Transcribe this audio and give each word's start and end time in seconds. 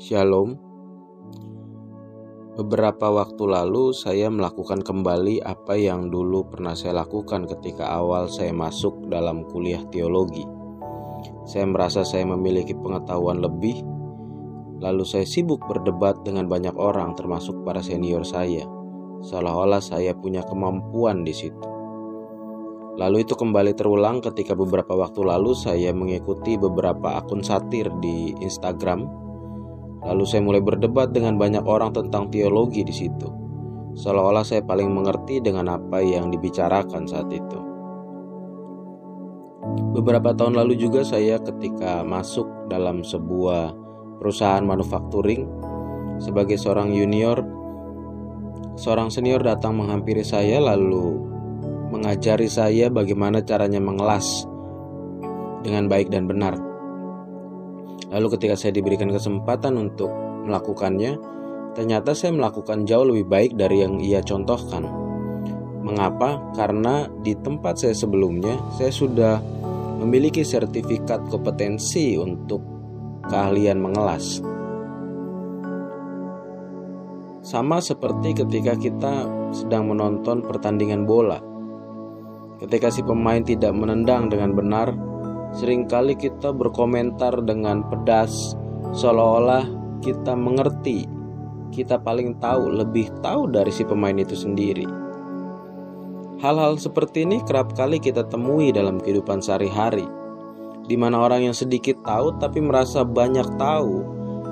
Shalom. 0.00 0.56
Beberapa 2.56 3.12
waktu 3.12 3.44
lalu 3.44 3.92
saya 3.92 4.32
melakukan 4.32 4.80
kembali 4.80 5.44
apa 5.44 5.76
yang 5.76 6.08
dulu 6.08 6.48
pernah 6.48 6.72
saya 6.72 7.04
lakukan 7.04 7.44
ketika 7.44 7.92
awal 7.92 8.24
saya 8.24 8.56
masuk 8.56 9.12
dalam 9.12 9.44
kuliah 9.52 9.84
teologi. 9.92 10.48
Saya 11.44 11.68
merasa 11.68 12.08
saya 12.08 12.24
memiliki 12.24 12.72
pengetahuan 12.72 13.44
lebih, 13.44 13.84
lalu 14.80 15.04
saya 15.04 15.28
sibuk 15.28 15.60
berdebat 15.68 16.24
dengan 16.24 16.48
banyak 16.48 16.72
orang 16.72 17.12
termasuk 17.12 17.60
para 17.60 17.84
senior 17.84 18.24
saya. 18.24 18.64
Seolah-olah 19.20 19.84
saya 19.84 20.16
punya 20.16 20.40
kemampuan 20.40 21.20
di 21.20 21.36
situ. 21.36 21.68
Lalu 22.96 23.28
itu 23.28 23.36
kembali 23.36 23.76
terulang 23.76 24.24
ketika 24.24 24.56
beberapa 24.56 24.96
waktu 24.96 25.20
lalu 25.20 25.52
saya 25.52 25.92
mengikuti 25.92 26.56
beberapa 26.56 27.20
akun 27.20 27.44
satir 27.44 27.92
di 28.00 28.32
Instagram. 28.40 29.21
Lalu 30.02 30.24
saya 30.26 30.42
mulai 30.42 30.58
berdebat 30.58 31.14
dengan 31.14 31.38
banyak 31.38 31.62
orang 31.62 31.94
tentang 31.94 32.26
teologi 32.26 32.82
di 32.82 32.90
situ. 32.90 33.28
Seolah-olah 33.92 34.42
saya 34.42 34.64
paling 34.64 34.88
mengerti 34.88 35.38
dengan 35.38 35.68
apa 35.68 36.02
yang 36.02 36.32
dibicarakan 36.32 37.06
saat 37.06 37.28
itu. 37.30 37.60
Beberapa 39.92 40.34
tahun 40.34 40.58
lalu 40.58 40.74
juga 40.74 41.04
saya 41.06 41.38
ketika 41.38 42.02
masuk 42.02 42.48
dalam 42.66 43.04
sebuah 43.04 43.76
perusahaan 44.18 44.64
manufacturing 44.64 45.46
sebagai 46.18 46.58
seorang 46.58 46.90
junior, 46.90 47.44
seorang 48.74 49.12
senior 49.12 49.44
datang 49.44 49.78
menghampiri 49.78 50.24
saya 50.26 50.58
lalu 50.58 51.20
mengajari 51.92 52.48
saya 52.48 52.88
bagaimana 52.88 53.44
caranya 53.44 53.78
mengelas 53.78 54.48
dengan 55.60 55.86
baik 55.86 56.08
dan 56.08 56.24
benar. 56.24 56.71
Lalu 58.12 58.26
ketika 58.36 58.54
saya 58.54 58.76
diberikan 58.76 59.08
kesempatan 59.08 59.80
untuk 59.80 60.12
melakukannya, 60.44 61.16
ternyata 61.72 62.12
saya 62.12 62.36
melakukan 62.36 62.84
jauh 62.84 63.08
lebih 63.08 63.26
baik 63.26 63.50
dari 63.56 63.80
yang 63.80 63.96
ia 63.98 64.20
contohkan. 64.20 64.84
Mengapa? 65.82 66.38
Karena 66.54 67.08
di 67.24 67.32
tempat 67.34 67.80
saya 67.80 67.96
sebelumnya, 67.96 68.54
saya 68.76 68.92
sudah 68.92 69.40
memiliki 70.04 70.44
sertifikat 70.44 71.26
kompetensi 71.32 72.20
untuk 72.20 72.60
keahlian 73.26 73.80
mengelas. 73.80 74.44
Sama 77.42 77.82
seperti 77.82 78.38
ketika 78.38 78.78
kita 78.78 79.26
sedang 79.50 79.90
menonton 79.90 80.46
pertandingan 80.46 81.02
bola 81.02 81.52
Ketika 82.62 82.94
si 82.94 83.02
pemain 83.02 83.42
tidak 83.42 83.74
menendang 83.74 84.30
dengan 84.30 84.54
benar, 84.54 84.94
sering 85.52 85.84
kali 85.88 86.16
kita 86.16 86.52
berkomentar 86.52 87.40
dengan 87.44 87.84
pedas, 87.86 88.56
seolah-olah 88.96 89.64
kita 90.00 90.32
mengerti, 90.32 91.06
kita 91.72 92.00
paling 92.00 92.36
tahu, 92.40 92.72
lebih 92.72 93.08
tahu 93.20 93.48
dari 93.48 93.72
si 93.72 93.84
pemain 93.84 94.16
itu 94.16 94.36
sendiri. 94.36 94.84
Hal-hal 96.42 96.74
seperti 96.74 97.22
ini 97.22 97.38
kerap 97.46 97.72
kali 97.78 98.02
kita 98.02 98.26
temui 98.26 98.74
dalam 98.74 98.98
kehidupan 98.98 99.38
sehari-hari, 99.38 100.08
di 100.90 100.96
mana 100.98 101.22
orang 101.22 101.46
yang 101.46 101.56
sedikit 101.56 102.02
tahu 102.02 102.34
tapi 102.42 102.58
merasa 102.58 103.06
banyak 103.06 103.46
tahu, 103.60 104.02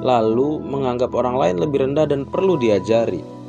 lalu 0.01 0.63
menganggap 0.63 1.11
orang 1.13 1.37
lain 1.37 1.57
lebih 1.59 1.83
rendah 1.83 2.07
dan 2.07 2.23
perlu 2.25 2.55
diajari. 2.57 3.41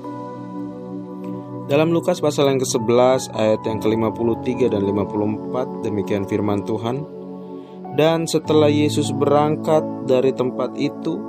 Dalam 1.71 1.95
Lukas 1.95 2.19
pasal 2.19 2.51
yang 2.51 2.59
ke-11 2.59 3.31
ayat 3.31 3.61
yang 3.63 3.79
ke-53 3.79 4.75
dan 4.75 4.83
54 4.83 5.87
demikian 5.87 6.27
firman 6.27 6.67
Tuhan. 6.67 7.20
Dan 7.91 8.23
setelah 8.23 8.71
Yesus 8.71 9.11
berangkat 9.11 9.83
dari 10.07 10.31
tempat 10.31 10.79
itu, 10.79 11.19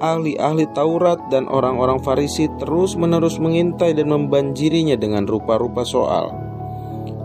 ahli-ahli 0.00 0.64
Taurat 0.72 1.20
dan 1.28 1.44
orang-orang 1.48 2.00
Farisi 2.00 2.48
terus-menerus 2.56 3.36
mengintai 3.36 3.92
dan 3.92 4.08
membanjirinya 4.08 4.96
dengan 4.96 5.28
rupa-rupa 5.28 5.84
soal. 5.84 6.32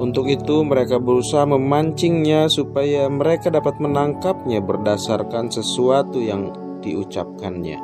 Untuk 0.02 0.28
itu 0.28 0.66
mereka 0.66 0.98
berusaha 0.98 1.46
memancingnya 1.46 2.50
supaya 2.50 3.06
mereka 3.06 3.54
dapat 3.54 3.78
menangkapnya 3.78 4.58
berdasarkan 4.58 5.54
sesuatu 5.54 6.18
yang 6.18 6.50
diucapkannya. 6.82 7.78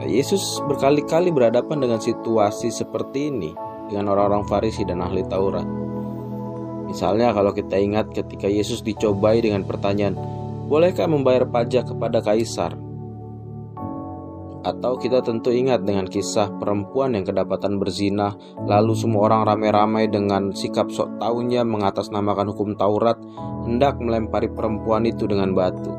Nah, 0.00 0.08
Yesus 0.08 0.64
berkali-kali 0.64 1.30
berhadapan 1.30 1.86
dengan 1.86 2.00
situasi 2.00 2.72
seperti 2.72 3.28
ini 3.28 3.52
dengan 3.86 4.16
orang-orang 4.16 4.48
Farisi 4.48 4.82
dan 4.88 5.04
ahli 5.04 5.22
Taurat. 5.28 5.68
Misalnya 6.92 7.32
kalau 7.32 7.56
kita 7.56 7.80
ingat 7.80 8.12
ketika 8.12 8.44
Yesus 8.44 8.84
dicobai 8.84 9.40
dengan 9.40 9.64
pertanyaan, 9.64 10.12
"Bolehkah 10.68 11.08
membayar 11.08 11.48
pajak 11.48 11.88
kepada 11.88 12.20
kaisar?" 12.20 12.76
Atau 14.60 15.00
kita 15.00 15.24
tentu 15.24 15.48
ingat 15.48 15.88
dengan 15.88 16.04
kisah 16.04 16.52
perempuan 16.60 17.16
yang 17.16 17.24
kedapatan 17.24 17.80
berzina, 17.80 18.36
lalu 18.68 18.92
semua 18.92 19.32
orang 19.32 19.48
ramai-ramai 19.48 20.12
dengan 20.12 20.52
sikap 20.52 20.92
sok 20.92 21.16
tahunya 21.16 21.64
mengatasnamakan 21.64 22.52
hukum 22.52 22.76
Taurat 22.76 23.16
hendak 23.64 23.96
melempari 23.96 24.52
perempuan 24.52 25.08
itu 25.08 25.24
dengan 25.24 25.56
batu. 25.56 25.96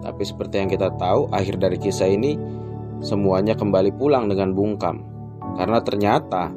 Tapi 0.00 0.22
seperti 0.24 0.64
yang 0.64 0.70
kita 0.72 0.96
tahu, 0.96 1.28
akhir 1.28 1.60
dari 1.60 1.76
kisah 1.76 2.08
ini 2.08 2.40
semuanya 3.04 3.52
kembali 3.52 3.92
pulang 4.00 4.32
dengan 4.32 4.56
bungkam. 4.56 5.04
Karena 5.60 5.78
ternyata 5.84 6.50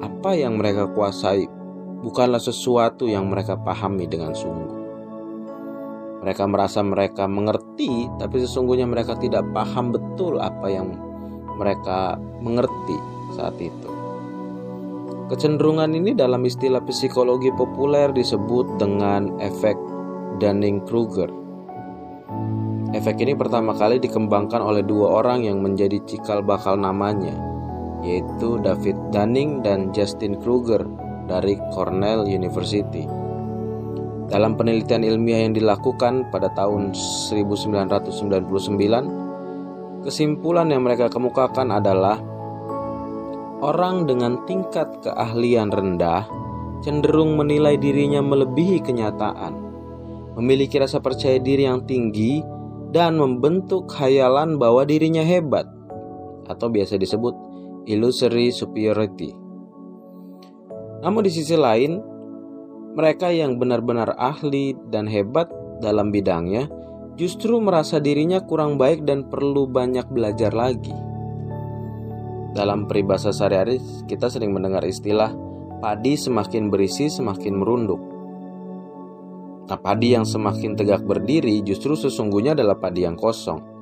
apa 0.00 0.30
yang 0.38 0.56
mereka 0.56 0.86
kuasai 0.88 1.61
bukanlah 2.02 2.42
sesuatu 2.42 3.06
yang 3.06 3.30
mereka 3.30 3.54
pahami 3.54 4.10
dengan 4.10 4.34
sungguh. 4.34 4.82
Mereka 6.22 6.46
merasa 6.46 6.82
mereka 6.86 7.26
mengerti, 7.26 8.06
tapi 8.18 8.42
sesungguhnya 8.42 8.86
mereka 8.86 9.18
tidak 9.18 9.42
paham 9.50 9.90
betul 9.90 10.38
apa 10.38 10.70
yang 10.70 10.94
mereka 11.58 12.14
mengerti 12.38 12.98
saat 13.34 13.58
itu. 13.58 13.90
Kecenderungan 15.26 15.96
ini 15.96 16.14
dalam 16.14 16.44
istilah 16.46 16.84
psikologi 16.84 17.50
populer 17.56 18.12
disebut 18.12 18.78
dengan 18.78 19.34
efek 19.42 19.74
Dunning-Kruger. 20.38 21.30
Efek 22.92 23.24
ini 23.24 23.32
pertama 23.32 23.72
kali 23.72 23.96
dikembangkan 23.96 24.60
oleh 24.60 24.84
dua 24.84 25.24
orang 25.24 25.48
yang 25.48 25.64
menjadi 25.64 25.96
cikal 26.04 26.44
bakal 26.44 26.76
namanya, 26.76 27.32
yaitu 28.04 28.60
David 28.60 28.94
Dunning 29.10 29.64
dan 29.64 29.90
Justin 29.96 30.36
Kruger 30.38 30.84
dari 31.26 31.58
Cornell 31.74 32.26
University. 32.26 33.06
Dalam 34.32 34.56
penelitian 34.56 35.04
ilmiah 35.04 35.44
yang 35.44 35.52
dilakukan 35.52 36.32
pada 36.32 36.48
tahun 36.56 36.96
1999, 36.96 38.48
kesimpulan 40.08 40.72
yang 40.72 40.88
mereka 40.88 41.12
kemukakan 41.12 41.68
adalah 41.68 42.16
orang 43.62 44.08
dengan 44.08 44.40
tingkat 44.48 44.88
keahlian 45.04 45.70
rendah 45.70 46.26
cenderung 46.82 47.38
menilai 47.38 47.78
dirinya 47.78 48.18
melebihi 48.18 48.82
kenyataan, 48.82 49.54
memiliki 50.34 50.82
rasa 50.82 50.98
percaya 50.98 51.38
diri 51.38 51.68
yang 51.68 51.86
tinggi 51.86 52.42
dan 52.90 53.16
membentuk 53.16 53.86
khayalan 53.88 54.58
bahwa 54.58 54.82
dirinya 54.82 55.22
hebat 55.22 55.64
atau 56.50 56.66
biasa 56.68 56.98
disebut 56.98 57.32
illusory 57.86 58.50
superiority. 58.50 59.41
Namun 61.02 61.26
di 61.26 61.30
sisi 61.34 61.58
lain, 61.58 61.98
mereka 62.94 63.34
yang 63.34 63.58
benar-benar 63.58 64.14
ahli 64.14 64.78
dan 64.88 65.10
hebat 65.10 65.50
dalam 65.82 66.14
bidangnya 66.14 66.70
justru 67.18 67.58
merasa 67.58 67.98
dirinya 67.98 68.38
kurang 68.46 68.78
baik 68.78 69.02
dan 69.02 69.26
perlu 69.26 69.66
banyak 69.66 70.06
belajar 70.08 70.54
lagi. 70.54 70.94
Dalam 72.52 72.84
peribahasa 72.84 73.32
sehari-hari, 73.32 73.80
kita 74.06 74.28
sering 74.28 74.52
mendengar 74.52 74.84
istilah 74.84 75.32
padi 75.80 76.14
semakin 76.14 76.68
berisi 76.68 77.08
semakin 77.08 77.54
merunduk. 77.56 78.00
Nah, 79.72 79.78
padi 79.80 80.12
yang 80.12 80.28
semakin 80.28 80.76
tegak 80.76 81.00
berdiri 81.02 81.64
justru 81.64 81.96
sesungguhnya 81.96 82.52
adalah 82.52 82.76
padi 82.76 83.08
yang 83.08 83.16
kosong. 83.16 83.72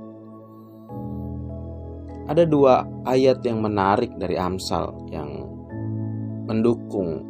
Ada 2.31 2.47
dua 2.47 2.87
ayat 3.03 3.43
yang 3.43 3.59
menarik 3.59 4.15
dari 4.15 4.39
Amsal 4.39 5.11
yang 5.11 5.50
mendukung 6.51 7.23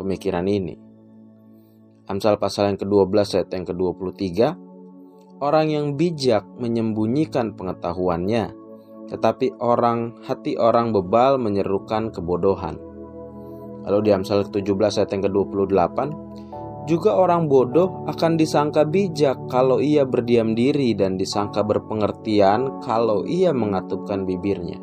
pemikiran 0.00 0.48
ini. 0.48 0.80
Amsal 2.08 2.40
pasal 2.40 2.72
yang 2.72 2.80
ke-12 2.80 3.36
ayat 3.36 3.50
yang 3.52 3.68
ke-23 3.68 4.26
Orang 5.40 5.72
yang 5.72 5.96
bijak 5.96 6.44
menyembunyikan 6.60 7.56
pengetahuannya, 7.56 8.52
tetapi 9.08 9.56
orang 9.56 10.20
hati 10.28 10.52
orang 10.60 10.92
bebal 10.92 11.40
menyerukan 11.40 12.12
kebodohan. 12.12 12.76
Lalu 13.88 13.98
di 14.04 14.10
Amsal 14.12 14.44
ke-17 14.48 15.00
ayat 15.00 15.10
yang 15.16 15.24
ke-28 15.24 15.98
juga 16.84 17.16
orang 17.16 17.48
bodoh 17.48 18.04
akan 18.04 18.36
disangka 18.36 18.84
bijak 18.84 19.48
kalau 19.48 19.80
ia 19.80 20.04
berdiam 20.04 20.52
diri 20.52 20.92
dan 20.92 21.16
disangka 21.16 21.64
berpengertian 21.64 22.84
kalau 22.84 23.24
ia 23.24 23.56
mengatupkan 23.56 24.28
bibirnya. 24.28 24.76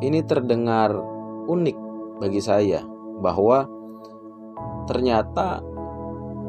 Ini 0.00 0.20
terdengar 0.24 0.96
unik 1.44 1.83
bagi 2.24 2.40
saya 2.40 2.80
bahwa 3.20 3.68
ternyata 4.88 5.60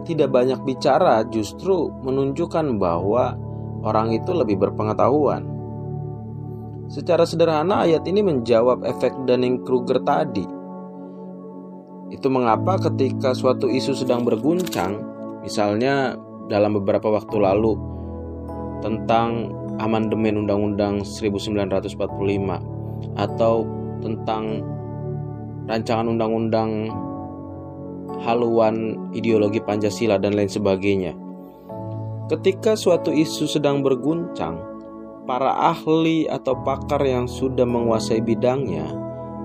tidak 0.07 0.31
banyak 0.31 0.63
bicara 0.63 1.27
justru 1.27 1.91
menunjukkan 1.99 2.79
bahwa 2.79 3.35
orang 3.83 4.15
itu 4.15 4.31
lebih 4.31 4.55
berpengetahuan. 4.55 5.43
Secara 6.87 7.27
sederhana 7.27 7.83
ayat 7.83 8.07
ini 8.07 8.23
menjawab 8.23 8.87
efek 8.87 9.11
Dunning-Kruger 9.27 9.99
tadi. 10.05 10.45
Itu 12.13 12.29
mengapa 12.29 12.77
ketika 12.77 13.33
suatu 13.33 13.65
isu 13.65 13.97
sedang 13.97 14.21
berguncang, 14.21 15.01
misalnya 15.41 16.13
dalam 16.45 16.77
beberapa 16.77 17.09
waktu 17.09 17.41
lalu 17.41 17.73
tentang 18.85 19.49
amandemen 19.81 20.45
Undang-Undang 20.45 21.01
1945 21.01 23.17
atau 23.17 23.65
tentang 24.05 24.61
rancangan 25.65 26.09
undang-undang 26.09 26.93
haluan 28.21 28.97
ideologi 29.13 29.61
Pancasila 29.61 30.17
dan 30.21 30.37
lain 30.37 30.49
sebagainya. 30.49 31.13
Ketika 32.25 32.73
suatu 32.73 33.13
isu 33.13 33.45
sedang 33.45 33.85
berguncang, 33.85 34.57
para 35.25 35.57
ahli 35.73 36.29
atau 36.29 36.57
pakar 36.61 37.01
yang 37.01 37.25
sudah 37.25 37.65
menguasai 37.65 38.21
bidangnya 38.21 38.85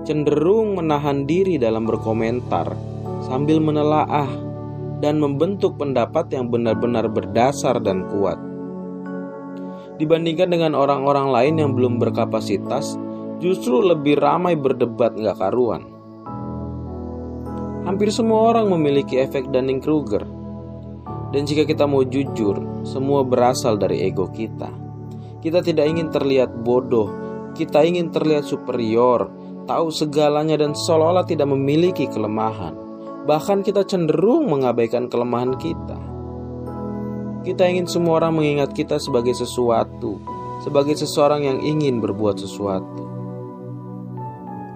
cenderung 0.05 0.77
menahan 0.77 1.29
diri 1.29 1.61
dalam 1.61 1.85
berkomentar 1.85 2.73
sambil 3.25 3.61
menelaah 3.61 4.29
dan 5.01 5.17
membentuk 5.17 5.77
pendapat 5.77 6.29
yang 6.33 6.49
benar-benar 6.49 7.09
berdasar 7.09 7.81
dan 7.81 8.05
kuat. 8.09 8.37
Dibandingkan 9.97 10.49
dengan 10.49 10.73
orang-orang 10.73 11.29
lain 11.29 11.55
yang 11.61 11.71
belum 11.77 12.01
berkapasitas, 12.01 12.97
justru 13.37 13.81
lebih 13.81 14.17
ramai 14.17 14.57
berdebat 14.57 15.13
nggak 15.13 15.37
karuan. 15.37 15.90
Hampir 17.81 18.13
semua 18.13 18.53
orang 18.53 18.69
memiliki 18.69 19.17
efek 19.17 19.49
Dunning-Kruger. 19.49 20.21
Dan 21.33 21.49
jika 21.49 21.65
kita 21.65 21.89
mau 21.89 22.05
jujur, 22.05 22.85
semua 22.85 23.25
berasal 23.25 23.81
dari 23.81 24.05
ego 24.05 24.29
kita. 24.29 24.69
Kita 25.41 25.65
tidak 25.65 25.89
ingin 25.89 26.13
terlihat 26.13 26.61
bodoh, 26.61 27.09
kita 27.57 27.81
ingin 27.81 28.13
terlihat 28.13 28.45
superior, 28.45 29.33
tahu 29.65 29.89
segalanya 29.89 30.61
dan 30.61 30.77
seolah-olah 30.77 31.25
tidak 31.25 31.49
memiliki 31.49 32.05
kelemahan. 32.05 32.77
Bahkan 33.25 33.65
kita 33.65 33.81
cenderung 33.89 34.49
mengabaikan 34.53 35.09
kelemahan 35.09 35.57
kita. 35.57 35.97
Kita 37.41 37.65
ingin 37.65 37.89
semua 37.89 38.21
orang 38.21 38.37
mengingat 38.37 38.77
kita 38.77 39.01
sebagai 39.01 39.33
sesuatu, 39.33 40.21
sebagai 40.61 40.93
seseorang 40.93 41.41
yang 41.49 41.59
ingin 41.65 41.97
berbuat 41.97 42.37
sesuatu. 42.37 43.10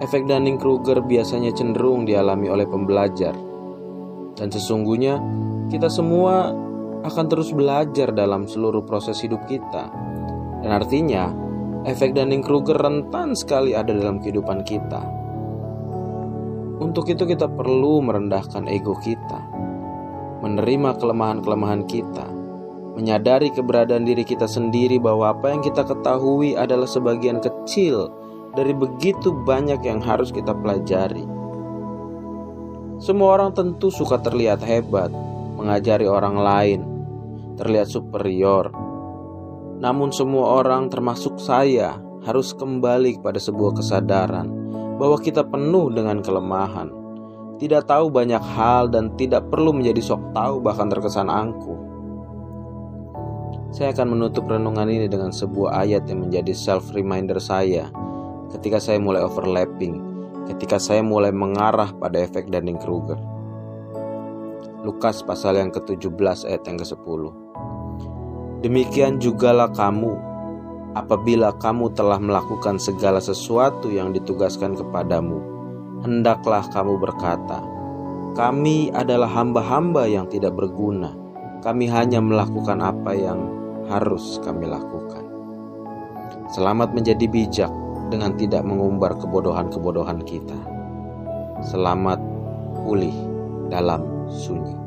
Efek 0.06 0.30
Dunning-Kruger 0.30 1.02
biasanya 1.02 1.50
cenderung 1.50 2.06
dialami 2.06 2.46
oleh 2.46 2.70
pembelajar. 2.70 3.34
Dan 4.38 4.54
sesungguhnya 4.54 5.18
kita 5.66 5.90
semua 5.90 6.54
akan 7.02 7.26
terus 7.26 7.50
belajar 7.50 8.14
dalam 8.14 8.46
seluruh 8.46 8.86
proses 8.86 9.18
hidup 9.18 9.42
kita 9.50 10.06
dan 10.66 10.82
artinya, 10.82 11.30
efek 11.86 12.16
Dunning-Kruger 12.16 12.74
rentan 12.74 13.38
sekali 13.38 13.70
ada 13.70 13.94
dalam 13.94 14.18
kehidupan 14.18 14.66
kita. 14.66 14.98
Untuk 16.82 17.06
itu 17.06 17.22
kita 17.22 17.46
perlu 17.46 18.02
merendahkan 18.02 18.66
ego 18.66 18.98
kita, 18.98 19.40
menerima 20.42 20.98
kelemahan-kelemahan 20.98 21.86
kita, 21.86 22.26
menyadari 22.98 23.54
keberadaan 23.54 24.02
diri 24.02 24.26
kita 24.26 24.50
sendiri 24.50 24.98
bahwa 24.98 25.38
apa 25.38 25.54
yang 25.54 25.62
kita 25.62 25.86
ketahui 25.86 26.58
adalah 26.58 26.90
sebagian 26.90 27.38
kecil 27.38 28.10
dari 28.56 28.72
begitu 28.72 29.36
banyak 29.44 29.84
yang 29.84 30.00
harus 30.00 30.32
kita 30.32 30.56
pelajari. 30.56 31.22
Semua 32.96 33.36
orang 33.36 33.52
tentu 33.52 33.92
suka 33.92 34.16
terlihat 34.24 34.64
hebat, 34.64 35.12
mengajari 35.60 36.08
orang 36.08 36.40
lain, 36.40 36.80
terlihat 37.60 37.92
superior, 37.92 38.72
namun 39.76 40.08
semua 40.08 40.64
orang 40.64 40.88
termasuk 40.88 41.36
saya 41.36 42.00
harus 42.24 42.56
kembali 42.56 43.20
kepada 43.20 43.36
sebuah 43.36 43.76
kesadaran 43.76 44.48
bahwa 44.96 45.20
kita 45.20 45.44
penuh 45.44 45.92
dengan 45.92 46.24
kelemahan. 46.24 46.88
Tidak 47.60 47.84
tahu 47.84 48.08
banyak 48.08 48.40
hal 48.40 48.88
dan 48.88 49.12
tidak 49.20 49.48
perlu 49.52 49.76
menjadi 49.76 50.00
sok 50.00 50.32
tahu 50.32 50.64
bahkan 50.64 50.88
terkesan 50.88 51.28
angkuh. 51.28 51.76
Saya 53.72 53.92
akan 53.92 54.16
menutup 54.16 54.48
renungan 54.48 54.88
ini 54.88 55.08
dengan 55.08 55.28
sebuah 55.28 55.84
ayat 55.84 56.08
yang 56.08 56.28
menjadi 56.28 56.52
self 56.56 56.96
reminder 56.96 57.36
saya 57.36 57.92
ketika 58.54 58.78
saya 58.78 59.02
mulai 59.02 59.22
overlapping, 59.26 59.98
ketika 60.46 60.78
saya 60.78 61.02
mulai 61.02 61.34
mengarah 61.34 61.90
pada 61.98 62.22
efek 62.22 62.46
Dunning-Kruger. 62.50 63.18
Lukas 64.86 65.26
pasal 65.26 65.58
yang 65.58 65.74
ke-17 65.74 66.46
ayat 66.46 66.62
yang 66.62 66.78
ke-10. 66.78 67.22
Demikian 68.62 69.18
jugalah 69.18 69.66
kamu, 69.74 70.14
apabila 70.94 71.50
kamu 71.58 71.90
telah 71.98 72.22
melakukan 72.22 72.78
segala 72.78 73.18
sesuatu 73.18 73.90
yang 73.90 74.14
ditugaskan 74.14 74.78
kepadamu, 74.78 75.42
hendaklah 76.06 76.62
kamu 76.70 77.02
berkata, 77.02 77.58
"Kami 78.38 78.94
adalah 78.94 79.26
hamba-hamba 79.26 80.06
yang 80.06 80.30
tidak 80.30 80.54
berguna. 80.54 81.10
Kami 81.66 81.90
hanya 81.90 82.22
melakukan 82.22 82.78
apa 82.78 83.10
yang 83.10 83.42
harus 83.90 84.38
kami 84.46 84.70
lakukan." 84.70 85.26
Selamat 86.54 86.94
menjadi 86.94 87.26
bijak 87.26 87.85
dengan 88.08 88.38
tidak 88.38 88.62
mengumbar 88.62 89.18
kebodohan-kebodohan 89.18 90.22
kita. 90.22 90.58
Selamat 91.66 92.22
pulih 92.86 93.14
dalam 93.72 94.06
sunyi. 94.30 94.85